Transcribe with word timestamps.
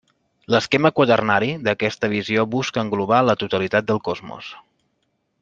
L'esquema 0.53 0.89
quaternari 0.99 1.49
d'aquesta 1.67 2.09
visió 2.15 2.47
busca 2.57 2.85
englobar 2.87 3.21
la 3.27 3.37
totalitat 3.45 3.91
del 3.93 4.03
cosmos. 4.09 4.51